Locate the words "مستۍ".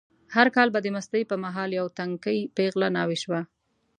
0.95-1.23